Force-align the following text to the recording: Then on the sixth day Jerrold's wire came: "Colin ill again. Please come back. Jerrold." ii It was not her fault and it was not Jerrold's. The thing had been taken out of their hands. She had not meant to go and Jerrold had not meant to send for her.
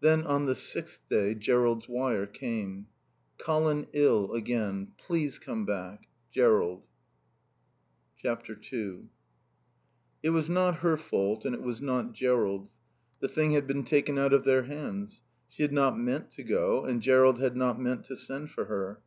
Then 0.00 0.24
on 0.26 0.46
the 0.46 0.56
sixth 0.56 1.08
day 1.08 1.32
Jerrold's 1.32 1.88
wire 1.88 2.26
came: 2.26 2.88
"Colin 3.38 3.86
ill 3.92 4.32
again. 4.32 4.88
Please 4.98 5.38
come 5.38 5.64
back. 5.64 6.08
Jerrold." 6.32 6.82
ii 8.24 8.98
It 10.24 10.30
was 10.30 10.48
not 10.48 10.78
her 10.80 10.96
fault 10.96 11.44
and 11.44 11.54
it 11.54 11.62
was 11.62 11.80
not 11.80 12.14
Jerrold's. 12.14 12.80
The 13.20 13.28
thing 13.28 13.52
had 13.52 13.68
been 13.68 13.84
taken 13.84 14.18
out 14.18 14.32
of 14.32 14.42
their 14.42 14.64
hands. 14.64 15.22
She 15.48 15.62
had 15.62 15.72
not 15.72 15.96
meant 15.96 16.32
to 16.32 16.42
go 16.42 16.84
and 16.84 17.00
Jerrold 17.00 17.38
had 17.38 17.56
not 17.56 17.80
meant 17.80 18.02
to 18.06 18.16
send 18.16 18.50
for 18.50 18.64
her. 18.64 18.98